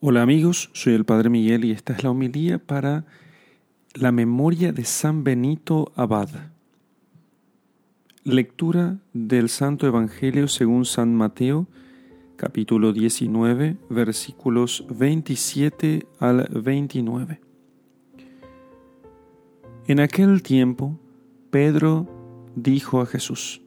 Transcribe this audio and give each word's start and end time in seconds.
Hola 0.00 0.22
amigos, 0.22 0.70
soy 0.74 0.94
el 0.94 1.04
Padre 1.04 1.28
Miguel 1.28 1.64
y 1.64 1.72
esta 1.72 1.92
es 1.92 2.04
la 2.04 2.10
homilía 2.12 2.60
para 2.60 3.04
la 3.94 4.12
memoria 4.12 4.70
de 4.70 4.84
San 4.84 5.24
Benito 5.24 5.90
Abad. 5.96 6.28
Lectura 8.22 9.00
del 9.12 9.48
Santo 9.48 9.88
Evangelio 9.88 10.46
según 10.46 10.84
San 10.84 11.16
Mateo, 11.16 11.66
capítulo 12.36 12.92
19, 12.92 13.76
versículos 13.90 14.84
27 14.88 16.06
al 16.20 16.48
29. 16.48 17.40
En 19.88 19.98
aquel 19.98 20.44
tiempo, 20.44 20.96
Pedro 21.50 22.06
dijo 22.54 23.00
a 23.00 23.06
Jesús, 23.06 23.62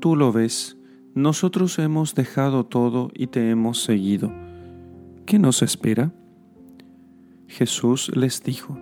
Tú 0.00 0.16
lo 0.16 0.32
ves, 0.32 0.76
nosotros 1.14 1.78
hemos 1.78 2.14
dejado 2.14 2.64
todo 2.64 3.10
y 3.14 3.26
te 3.26 3.50
hemos 3.50 3.82
seguido. 3.82 4.32
¿Qué 5.26 5.38
nos 5.38 5.62
espera? 5.62 6.12
Jesús 7.48 8.10
les 8.14 8.42
dijo, 8.42 8.78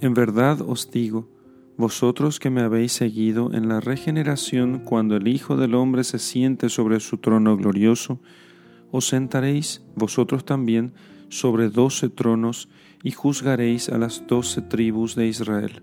En 0.00 0.14
verdad 0.14 0.60
os 0.60 0.90
digo, 0.90 1.30
vosotros 1.76 2.40
que 2.40 2.50
me 2.50 2.60
habéis 2.60 2.92
seguido 2.92 3.52
en 3.52 3.68
la 3.68 3.80
regeneración 3.80 4.80
cuando 4.80 5.16
el 5.16 5.28
Hijo 5.28 5.56
del 5.56 5.74
Hombre 5.74 6.02
se 6.04 6.18
siente 6.18 6.68
sobre 6.68 6.98
su 6.98 7.18
trono 7.18 7.56
glorioso, 7.56 8.20
os 8.90 9.06
sentaréis 9.06 9.82
vosotros 9.94 10.44
también 10.44 10.92
sobre 11.28 11.70
doce 11.70 12.08
tronos 12.08 12.68
y 13.02 13.12
juzgaréis 13.12 13.88
a 13.88 13.96
las 13.96 14.26
doce 14.26 14.60
tribus 14.60 15.14
de 15.14 15.28
Israel. 15.28 15.82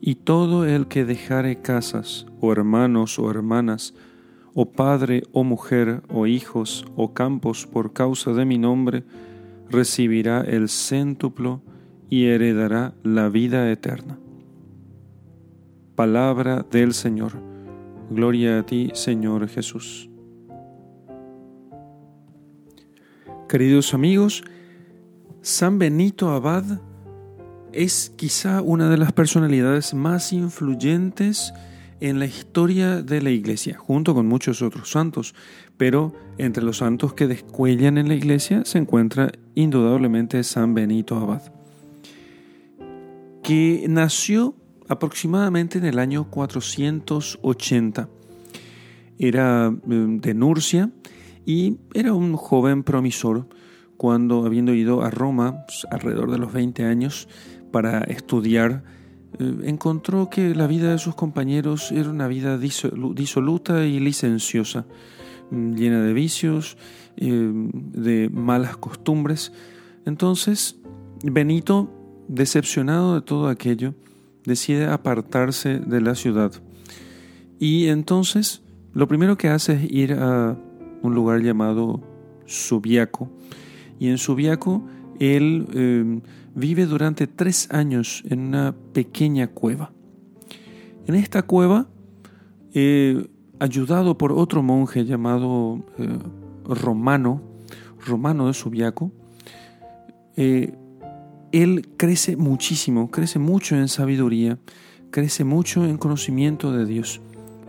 Y 0.00 0.16
todo 0.16 0.64
el 0.64 0.86
que 0.86 1.04
dejare 1.04 1.60
casas, 1.60 2.26
o 2.40 2.52
hermanos 2.52 3.18
o 3.18 3.30
hermanas, 3.30 3.94
o 4.54 4.72
padre 4.72 5.22
o 5.32 5.44
mujer, 5.44 6.02
o 6.08 6.26
hijos 6.26 6.84
o 6.96 7.14
campos 7.14 7.66
por 7.66 7.92
causa 7.92 8.32
de 8.32 8.44
mi 8.44 8.58
nombre, 8.58 9.04
recibirá 9.70 10.40
el 10.40 10.68
céntuplo 10.68 11.62
y 12.08 12.26
heredará 12.26 12.94
la 13.02 13.28
vida 13.28 13.70
eterna. 13.70 14.18
Palabra 15.94 16.64
del 16.70 16.94
Señor. 16.94 17.32
Gloria 18.10 18.60
a 18.60 18.62
ti, 18.64 18.90
Señor 18.94 19.48
Jesús. 19.48 20.08
Queridos 23.48 23.94
amigos, 23.94 24.44
San 25.40 25.78
Benito 25.78 26.30
Abad 26.30 26.80
es 27.72 28.12
quizá 28.16 28.62
una 28.62 28.88
de 28.88 28.98
las 28.98 29.12
personalidades 29.12 29.94
más 29.94 30.32
influyentes 30.32 31.52
en 32.00 32.18
la 32.18 32.26
historia 32.26 33.02
de 33.02 33.20
la 33.20 33.30
Iglesia, 33.30 33.76
junto 33.78 34.14
con 34.14 34.26
muchos 34.26 34.62
otros 34.62 34.90
santos, 34.90 35.34
pero 35.76 36.14
entre 36.38 36.62
los 36.62 36.78
santos 36.78 37.14
que 37.14 37.26
descuellan 37.26 37.98
en 37.98 38.08
la 38.08 38.14
Iglesia 38.14 38.64
se 38.64 38.78
encuentra 38.78 39.32
indudablemente 39.54 40.42
San 40.44 40.74
Benito 40.74 41.16
Abad, 41.16 41.42
que 43.42 43.84
nació 43.88 44.54
aproximadamente 44.88 45.78
en 45.78 45.84
el 45.84 45.98
año 45.98 46.30
480. 46.30 48.08
Era 49.18 49.66
em, 49.66 50.20
de 50.20 50.34
Nurcia 50.34 50.90
y 51.44 51.78
era 51.94 52.12
un 52.14 52.36
joven 52.36 52.84
promisor 52.84 53.48
cuando, 53.98 54.46
habiendo 54.46 54.72
ido 54.72 55.02
a 55.02 55.10
Roma 55.10 55.66
pues, 55.66 55.86
alrededor 55.90 56.30
de 56.30 56.38
los 56.38 56.52
20 56.52 56.84
años, 56.84 57.28
para 57.70 58.00
estudiar, 58.04 58.82
eh, 59.38 59.58
encontró 59.64 60.30
que 60.30 60.54
la 60.54 60.66
vida 60.66 60.90
de 60.90 60.98
sus 60.98 61.14
compañeros 61.14 61.92
era 61.92 62.08
una 62.08 62.28
vida 62.28 62.56
disoluta 62.56 63.84
y 63.84 64.00
licenciosa, 64.00 64.86
mm, 65.50 65.74
llena 65.74 66.00
de 66.02 66.12
vicios, 66.14 66.78
eh, 67.16 67.52
de 67.52 68.30
malas 68.30 68.76
costumbres. 68.76 69.52
Entonces, 70.06 70.76
Benito, 71.22 71.90
decepcionado 72.28 73.16
de 73.16 73.22
todo 73.22 73.48
aquello, 73.48 73.94
decide 74.44 74.86
apartarse 74.86 75.80
de 75.80 76.00
la 76.00 76.14
ciudad. 76.14 76.52
Y 77.58 77.88
entonces, 77.88 78.62
lo 78.94 79.08
primero 79.08 79.36
que 79.36 79.48
hace 79.48 79.72
es 79.74 79.90
ir 79.90 80.12
a 80.12 80.56
un 81.02 81.14
lugar 81.14 81.42
llamado 81.42 82.00
Subiaco. 82.46 83.30
Y 83.98 84.08
en 84.08 84.18
Subiaco, 84.18 84.84
él 85.18 85.66
eh, 85.74 86.20
vive 86.54 86.86
durante 86.86 87.26
tres 87.26 87.68
años 87.70 88.22
en 88.28 88.40
una 88.40 88.74
pequeña 88.92 89.48
cueva. 89.48 89.92
En 91.06 91.14
esta 91.14 91.42
cueva, 91.42 91.88
eh, 92.74 93.28
ayudado 93.58 94.18
por 94.18 94.32
otro 94.32 94.62
monje 94.62 95.04
llamado 95.04 95.84
eh, 95.98 96.18
Romano, 96.64 97.42
Romano 98.06 98.46
de 98.46 98.54
Subiaco, 98.54 99.12
él 100.36 101.88
crece 101.96 102.36
muchísimo, 102.36 103.10
crece 103.10 103.40
mucho 103.40 103.74
en 103.74 103.88
sabiduría, 103.88 104.56
crece 105.10 105.42
mucho 105.42 105.84
en 105.84 105.98
conocimiento 105.98 106.70
de 106.70 106.86
Dios. 106.86 107.20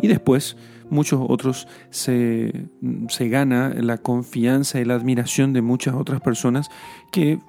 Y 0.02 0.08
después 0.08 0.56
muchos 0.90 1.20
otros 1.28 1.68
se, 1.90 2.68
se 3.10 3.30
gana 3.30 3.74
la 3.76 3.98
confianza 3.98 4.80
y 4.80 4.86
la 4.86 4.96
admiración 4.96 5.54
de 5.54 5.62
muchas 5.62 5.96
otras 5.96 6.22
personas 6.22 6.70
que 7.12 7.40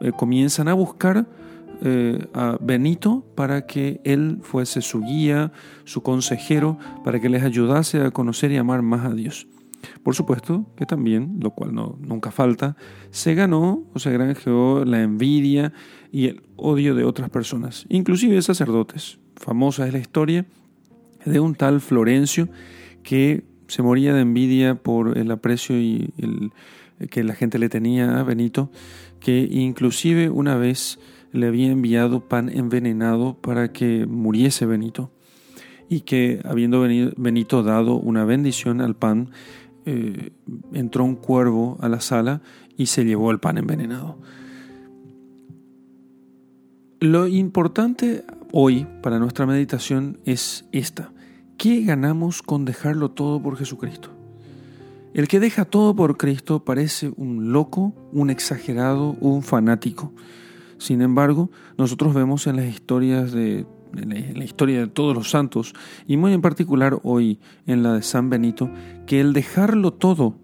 eh, 0.00 0.12
comienzan 0.16 0.68
a 0.68 0.74
buscar 0.74 1.26
eh, 1.84 2.26
a 2.34 2.58
Benito 2.60 3.24
para 3.34 3.66
que 3.66 4.00
él 4.04 4.38
fuese 4.42 4.82
su 4.82 5.00
guía, 5.00 5.52
su 5.84 6.02
consejero, 6.02 6.78
para 7.04 7.20
que 7.20 7.28
les 7.28 7.42
ayudase 7.42 8.00
a 8.00 8.10
conocer 8.10 8.52
y 8.52 8.56
amar 8.56 8.82
más 8.82 9.04
a 9.04 9.14
Dios. 9.14 9.48
Por 10.02 10.14
supuesto 10.14 10.66
que 10.76 10.86
también, 10.86 11.38
lo 11.40 11.50
cual 11.50 11.74
no, 11.74 11.98
nunca 12.00 12.30
falta, 12.30 12.76
se 13.10 13.34
ganó 13.34 13.82
o 13.94 13.98
se 13.98 14.12
granjeó 14.12 14.84
la 14.84 15.02
envidia 15.02 15.72
y 16.12 16.28
el 16.28 16.42
odio 16.56 16.94
de 16.94 17.04
otras 17.04 17.30
personas, 17.30 17.86
inclusive 17.88 18.40
sacerdotes. 18.42 19.18
Famosa 19.36 19.86
es 19.86 19.92
la 19.92 19.98
historia 19.98 20.46
de 21.24 21.40
un 21.40 21.54
tal 21.54 21.80
Florencio 21.80 22.48
que 23.02 23.44
se 23.68 23.82
moría 23.82 24.14
de 24.14 24.20
envidia 24.20 24.74
por 24.74 25.16
el 25.16 25.30
aprecio 25.30 25.78
y 25.80 26.12
el, 26.18 26.52
que 27.08 27.24
la 27.24 27.34
gente 27.34 27.58
le 27.58 27.68
tenía 27.68 28.20
a 28.20 28.22
Benito, 28.22 28.70
que 29.20 29.48
inclusive 29.50 30.30
una 30.30 30.56
vez 30.56 30.98
le 31.32 31.46
había 31.46 31.70
enviado 31.70 32.28
pan 32.28 32.48
envenenado 32.48 33.34
para 33.40 33.72
que 33.72 34.06
muriese 34.06 34.66
Benito, 34.66 35.10
y 35.88 36.00
que 36.00 36.40
habiendo 36.44 36.80
Benito 36.80 37.62
dado 37.62 37.96
una 37.96 38.24
bendición 38.24 38.80
al 38.80 38.96
pan, 38.96 39.30
eh, 39.84 40.30
entró 40.72 41.04
un 41.04 41.16
cuervo 41.16 41.76
a 41.80 41.88
la 41.88 42.00
sala 42.00 42.40
y 42.76 42.86
se 42.86 43.04
llevó 43.04 43.30
el 43.30 43.40
pan 43.40 43.58
envenenado. 43.58 44.18
Lo 47.00 47.26
importante 47.26 48.24
hoy 48.52 48.86
para 49.02 49.18
nuestra 49.18 49.44
meditación 49.44 50.18
es 50.24 50.66
esta. 50.70 51.12
¿Qué 51.62 51.84
ganamos 51.84 52.42
con 52.42 52.64
dejarlo 52.64 53.12
todo 53.12 53.40
por 53.40 53.56
Jesucristo? 53.56 54.08
El 55.14 55.28
que 55.28 55.38
deja 55.38 55.64
todo 55.64 55.94
por 55.94 56.16
Cristo 56.16 56.64
parece 56.64 57.12
un 57.16 57.52
loco, 57.52 57.94
un 58.10 58.30
exagerado, 58.30 59.16
un 59.20 59.44
fanático. 59.44 60.12
Sin 60.78 61.02
embargo, 61.02 61.52
nosotros 61.78 62.14
vemos 62.14 62.48
en 62.48 62.56
las 62.56 62.66
historias 62.66 63.30
de 63.30 63.64
la 63.92 64.42
historia 64.42 64.80
de 64.80 64.88
todos 64.88 65.14
los 65.14 65.30
santos 65.30 65.72
y 66.08 66.16
muy 66.16 66.32
en 66.32 66.40
particular 66.40 66.98
hoy 67.04 67.38
en 67.68 67.84
la 67.84 67.94
de 67.94 68.02
San 68.02 68.28
Benito, 68.28 68.68
que 69.06 69.20
el 69.20 69.32
dejarlo 69.32 69.92
todo 69.92 70.34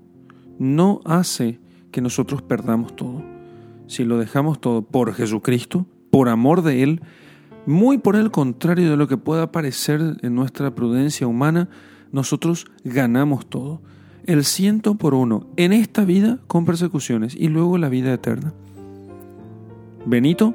no 0.61 1.01
hace 1.05 1.59
que 1.91 2.01
nosotros 2.01 2.43
perdamos 2.43 2.95
todo. 2.95 3.25
Si 3.89 4.05
lo 4.05 4.19
dejamos 4.19 4.61
todo 4.61 4.83
por 4.83 5.13
Jesucristo, 5.15 5.85
por 6.13 6.29
amor 6.29 6.63
de 6.63 6.85
Él, 6.85 7.03
muy 7.69 7.99
por 7.99 8.17
el 8.17 8.31
contrario 8.31 8.91
de 8.91 8.97
lo 8.97 9.09
que 9.09 9.19
pueda 9.19 9.53
parecer 9.53 10.17
en 10.23 10.35
nuestra 10.35 10.75
prudencia 10.75 11.27
humana, 11.27 11.69
nosotros 12.13 12.65
ganamos 12.83 13.45
todo 13.45 13.83
el 14.25 14.47
ciento 14.47 14.95
por 14.95 15.13
uno 15.13 15.47
en 15.59 15.75
esta 15.75 16.07
vida 16.07 16.39
con 16.47 16.65
persecuciones 16.65 17.37
y 17.37 17.49
luego 17.49 17.77
la 17.77 17.91
vida 17.91 18.11
eterna. 18.15 18.55
Benito, 20.07 20.55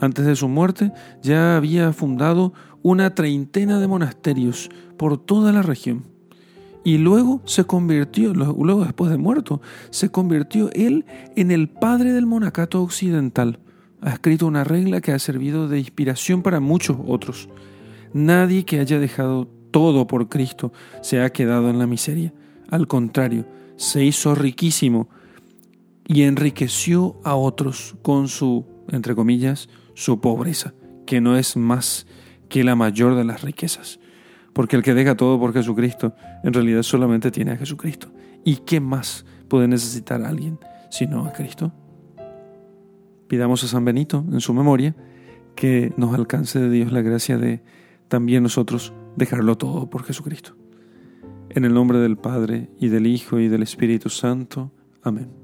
antes 0.00 0.24
de 0.24 0.36
su 0.36 0.48
muerte, 0.48 0.90
ya 1.22 1.58
había 1.58 1.92
fundado 1.92 2.54
una 2.80 3.14
treintena 3.14 3.78
de 3.78 3.86
monasterios 3.86 4.70
por 4.96 5.18
toda 5.18 5.52
la 5.52 5.60
región. 5.60 6.04
Y 6.82 6.96
luego 6.96 7.42
se 7.44 7.64
convirtió, 7.64 8.32
luego 8.32 8.84
después 8.84 9.10
de 9.10 9.18
muerto, 9.18 9.60
se 9.90 10.08
convirtió 10.08 10.70
él 10.72 11.04
en 11.36 11.50
el 11.50 11.68
padre 11.68 12.14
del 12.14 12.24
monacato 12.24 12.82
occidental. 12.82 13.58
Ha 14.04 14.12
escrito 14.12 14.46
una 14.46 14.62
regla 14.62 15.00
que 15.00 15.12
ha 15.12 15.18
servido 15.18 15.66
de 15.66 15.78
inspiración 15.78 16.42
para 16.42 16.60
muchos 16.60 16.96
otros. 17.06 17.48
Nadie 18.12 18.64
que 18.64 18.78
haya 18.78 19.00
dejado 19.00 19.48
todo 19.70 20.06
por 20.06 20.28
Cristo 20.28 20.72
se 21.02 21.20
ha 21.20 21.30
quedado 21.30 21.70
en 21.70 21.78
la 21.78 21.86
miseria. 21.86 22.32
Al 22.70 22.86
contrario, 22.86 23.46
se 23.76 24.04
hizo 24.04 24.34
riquísimo 24.34 25.08
y 26.06 26.22
enriqueció 26.22 27.18
a 27.24 27.34
otros 27.34 27.96
con 28.02 28.28
su, 28.28 28.66
entre 28.88 29.14
comillas, 29.14 29.68
su 29.94 30.20
pobreza, 30.20 30.74
que 31.06 31.20
no 31.20 31.36
es 31.36 31.56
más 31.56 32.06
que 32.48 32.62
la 32.62 32.76
mayor 32.76 33.16
de 33.16 33.24
las 33.24 33.42
riquezas. 33.42 33.98
Porque 34.52 34.76
el 34.76 34.82
que 34.82 34.94
deja 34.94 35.16
todo 35.16 35.40
por 35.40 35.52
Jesucristo, 35.52 36.14
en 36.44 36.52
realidad 36.52 36.82
solamente 36.82 37.30
tiene 37.30 37.52
a 37.52 37.56
Jesucristo. 37.56 38.12
¿Y 38.44 38.56
qué 38.58 38.78
más 38.78 39.24
puede 39.48 39.68
necesitar 39.68 40.22
alguien, 40.22 40.58
sino 40.90 41.24
a 41.24 41.32
Cristo. 41.32 41.72
Pidamos 43.34 43.64
a 43.64 43.66
San 43.66 43.84
Benito, 43.84 44.24
en 44.30 44.40
su 44.40 44.54
memoria, 44.54 44.94
que 45.56 45.92
nos 45.96 46.14
alcance 46.14 46.60
de 46.60 46.70
Dios 46.70 46.92
la 46.92 47.02
gracia 47.02 47.36
de 47.36 47.64
también 48.06 48.44
nosotros 48.44 48.92
dejarlo 49.16 49.58
todo 49.58 49.90
por 49.90 50.04
Jesucristo. 50.04 50.54
En 51.50 51.64
el 51.64 51.74
nombre 51.74 51.98
del 51.98 52.16
Padre, 52.16 52.70
y 52.78 52.90
del 52.90 53.08
Hijo, 53.08 53.40
y 53.40 53.48
del 53.48 53.64
Espíritu 53.64 54.08
Santo. 54.08 54.70
Amén. 55.02 55.43